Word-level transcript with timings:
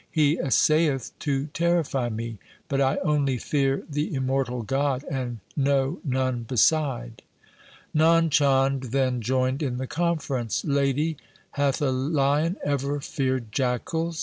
He 0.09 0.39
essayeth 0.39 1.11
to 1.19 1.45
terrify 1.53 2.09
me, 2.09 2.39
but 2.67 2.81
I 2.81 2.97
only 3.03 3.37
fear 3.37 3.83
the 3.87 4.15
immortal 4.15 4.63
God 4.63 5.05
and 5.11 5.41
know 5.55 5.99
none 6.03 6.41
beside.' 6.41 7.21
Nand 7.93 8.31
Chand 8.31 8.85
then 8.93 9.21
joined 9.21 9.61
in 9.61 9.77
the 9.77 9.85
conference:' 9.85 10.65
Lady, 10.65 11.17
hath 11.51 11.83
a 11.83 11.91
lion 11.91 12.57
ever 12.65 12.99
feared 12.99 13.51
jackals 13.51 14.19